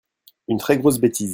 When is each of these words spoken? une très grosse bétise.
une 0.47 0.57
très 0.57 0.79
grosse 0.79 0.97
bétise. 0.97 1.29